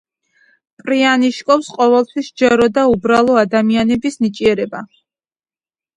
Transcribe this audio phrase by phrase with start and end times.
[0.85, 4.83] პრიანიშნიკოვს ყოველთვის სჯეროდა უბრალო ადამიანების ნიჭიერება.